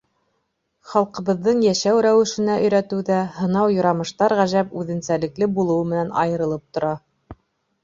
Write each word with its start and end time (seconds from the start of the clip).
Халҡыбыҙҙың 0.93 1.59
йәшәү 1.67 1.99
рәүешенә 2.05 2.55
өйрәтеүҙә 2.63 3.19
һынау-юрамыштар 3.37 4.37
ғәжәп 4.41 4.75
үҙенсәлекле 4.83 5.51
булыуы 5.59 5.87
менән 5.95 6.13
айырылып 6.25 6.69
тора. 6.75 6.99